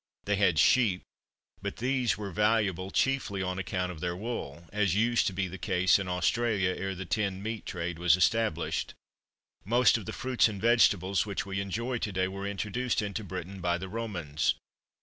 [0.25, 1.03] They had sheep,
[1.61, 5.59] but these were valuable chiefly on account of their wool; as used to be the
[5.59, 8.95] case in Australia, ere the tinned meat trade was established.
[9.63, 13.59] Most of the fruits and vegetables which we enjoy to day were introduced into Britain
[13.61, 14.55] by the Romans.